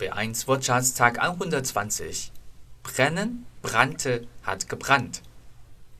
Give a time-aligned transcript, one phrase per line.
[0.00, 2.32] B1 Wirtschaftstag 120.
[2.82, 5.22] Brennen, brannte, hat gebrannt.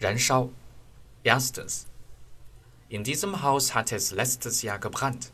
[0.00, 0.50] 燃烧.
[1.22, 1.86] Erstens.
[2.88, 5.30] In diesem Haus hat es letztes Jahr gebrannt.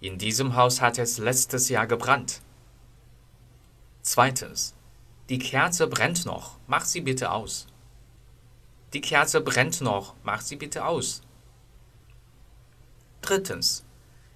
[0.00, 2.40] In diesem Haus hat es letztes Jahr gebrannt.
[4.02, 4.74] Zweitens.
[5.28, 6.58] Die Kerze brennt noch.
[6.66, 7.68] Mach sie bitte aus.
[8.92, 10.16] Die Kerze brennt noch.
[10.24, 11.22] Mach sie bitte aus.
[13.20, 13.84] Drittens.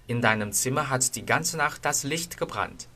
[0.07, 2.87] In deinem Zimmer hat die ganze Nacht das Licht gebrannt.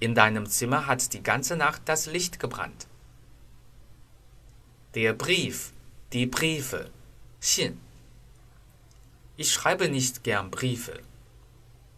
[0.00, 2.86] In deinem Zimmer hat die ganze Nacht das Licht gebrannt.
[4.94, 5.72] Der Brief,
[6.12, 6.90] die Briefe,
[7.40, 7.80] 信.
[9.36, 11.00] Ich schreibe nicht gern Briefe.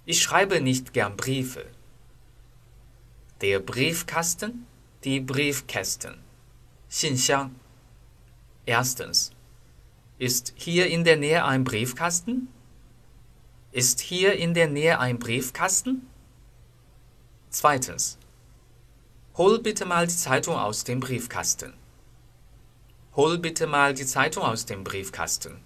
[0.06, 1.66] Ich schreibe nicht gern Briefe.
[3.41, 4.66] Der Briefkasten,
[5.02, 6.14] die Briefkästen,
[6.88, 7.55] 信箱.
[8.66, 9.33] Erstens.
[10.19, 12.48] Ist hier in der Nähe ein Briefkasten?
[13.73, 16.06] Ist hier in der Nähe ein Briefkasten?
[17.52, 18.20] Zweitens.
[19.35, 21.73] Hol bitte mal die Zeitung aus dem Briefkasten.
[23.16, 25.58] Hol bitte mal die Zeitung aus dem Briefkasten.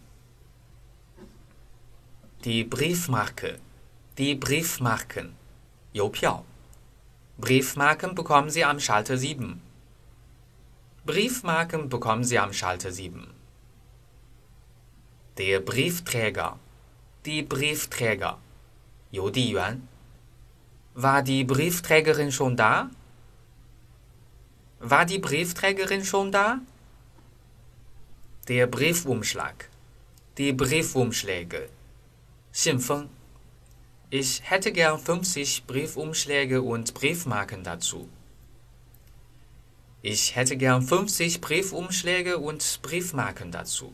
[2.46, 3.60] Die Briefmarke.
[4.18, 5.36] Die Briefmarken.
[5.92, 6.46] Youpiao.
[7.38, 9.62] Briefmarken bekommen Sie am Schalter 7.
[11.06, 13.28] Briefmarken bekommen Sie am Schalter 7.
[15.38, 16.58] Der Briefträger.
[17.26, 18.38] Die Briefträger.
[19.12, 19.90] Yu Diyuan.
[20.96, 22.92] War die Briefträgerin schon da?
[24.80, 26.60] War die Briefträgerin schon da?
[28.48, 29.70] Der Briefumschlag.
[30.38, 31.70] Die Briefumschläge.
[32.52, 33.10] 信封.
[34.12, 38.08] Ich hätte gern 50 Briefumschläge und Briefmarken dazu.
[40.04, 43.92] Ich hätte gern 50 Briefumschläge und Briefmarken dazu.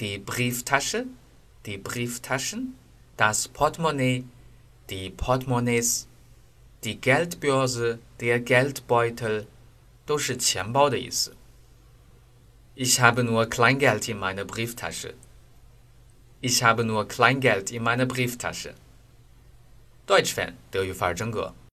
[0.00, 1.06] Die Brieftasche,
[1.64, 2.74] die Brieftaschen,
[3.16, 4.24] das Portemonnaie,
[4.89, 6.07] die Portemonnaies,
[6.83, 9.47] die Geldbörse, der Geldbeutel
[10.05, 11.35] 都是钱包的意思。
[12.75, 15.13] Ich habe nur Kleingeld in meiner Brieftasche.
[16.41, 18.73] Ich habe nur Kleingeld in meiner Brieftasche.
[20.07, 21.53] Deutsch Fan 德语范儿真格。